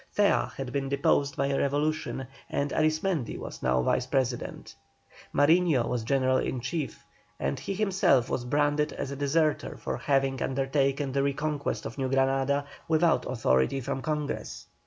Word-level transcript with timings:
Zea 0.15 0.51
had 0.57 0.71
been 0.73 0.89
deposed 0.89 1.37
by 1.37 1.45
a 1.45 1.59
revolution, 1.59 2.25
and 2.49 2.71
Arismendi 2.71 3.37
was 3.37 3.61
now 3.61 3.83
Vice 3.83 4.07
President. 4.07 4.73
Mariño 5.31 5.87
was 5.87 6.01
General 6.03 6.39
in 6.39 6.59
Chief, 6.59 7.05
and 7.39 7.59
he 7.59 7.75
himself 7.75 8.27
was 8.27 8.43
branded 8.43 8.93
as 8.93 9.11
a 9.11 9.15
deserter 9.15 9.77
for 9.77 9.97
having 9.97 10.41
undertaken 10.41 11.11
the 11.11 11.21
reconquest 11.21 11.85
of 11.85 11.99
New 11.99 12.09
Granada 12.09 12.65
without 12.87 13.27
authority 13.31 13.79
from 13.79 14.01
Congress. 14.01 14.65